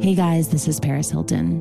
Hey 0.01 0.15
guys, 0.15 0.51
this 0.51 0.69
is 0.69 0.79
Paris 0.79 1.11
Hilton. 1.11 1.61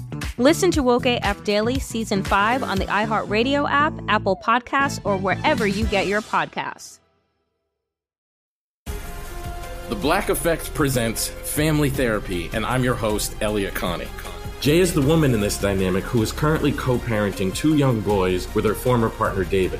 Listen 0.41 0.71
to 0.71 0.81
Woke 0.81 1.05
AF 1.05 1.43
Daily 1.43 1.77
Season 1.77 2.23
5 2.23 2.63
on 2.63 2.79
the 2.79 2.85
iHeartRadio 2.85 3.69
app, 3.69 3.93
Apple 4.07 4.35
Podcasts, 4.35 4.99
or 5.03 5.15
wherever 5.15 5.67
you 5.67 5.85
get 5.85 6.07
your 6.07 6.21
podcasts. 6.21 6.97
The 9.89 9.95
Black 9.95 10.29
Effect 10.29 10.73
presents 10.73 11.27
Family 11.27 11.91
Therapy, 11.91 12.49
and 12.53 12.65
I'm 12.65 12.83
your 12.83 12.95
host, 12.95 13.35
Elliott 13.41 13.75
Connie. 13.75 14.07
Jay 14.61 14.79
is 14.79 14.95
the 14.95 15.01
woman 15.03 15.35
in 15.35 15.41
this 15.41 15.59
dynamic 15.59 16.03
who 16.05 16.23
is 16.23 16.31
currently 16.31 16.71
co 16.71 16.97
parenting 16.97 17.53
two 17.53 17.77
young 17.77 18.01
boys 18.01 18.51
with 18.55 18.65
her 18.65 18.73
former 18.73 19.11
partner, 19.11 19.43
David. 19.43 19.79